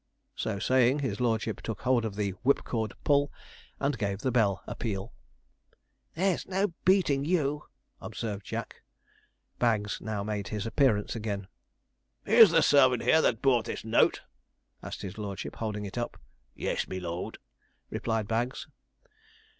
So 0.35 0.57
saying, 0.57 0.97
his 0.97 1.21
lordship 1.21 1.61
took 1.61 1.81
hold 1.81 2.05
of 2.05 2.15
the 2.15 2.31
whipcord 2.43 2.93
pull 3.03 3.31
and 3.79 3.95
gave 3.99 4.17
the 4.21 4.31
bell 4.31 4.63
a 4.65 4.73
peal. 4.73 5.13
'There's 6.15 6.47
no 6.47 6.73
beating 6.85 7.23
you,' 7.23 7.65
observed 8.01 8.43
Jack. 8.43 8.81
Bags 9.59 10.01
now 10.01 10.23
made 10.23 10.47
his 10.47 10.65
appearance 10.65 11.15
again. 11.15 11.47
'Is 12.25 12.49
the 12.49 12.63
servant 12.63 13.03
here 13.03 13.21
that 13.21 13.43
brought 13.43 13.65
this 13.65 13.85
note?' 13.85 14.23
asked 14.81 15.03
his 15.03 15.19
lordship, 15.19 15.57
holding 15.57 15.85
it 15.85 15.99
up. 15.99 16.19
'Yes, 16.55 16.87
me 16.87 16.99
lord,' 16.99 17.37
replied 17.91 18.27
Bags. 18.27 18.67